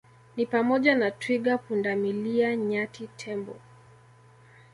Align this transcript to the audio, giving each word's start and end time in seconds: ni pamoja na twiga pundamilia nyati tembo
ni 0.37 0.45
pamoja 0.45 0.95
na 0.95 1.11
twiga 1.11 1.57
pundamilia 1.57 2.55
nyati 2.55 3.07
tembo 3.07 3.55